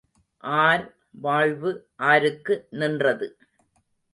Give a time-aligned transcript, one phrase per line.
[0.39, 0.85] R
[1.11, 1.71] வாழ்வு
[1.99, 3.37] ஆருக்கு நின்றது?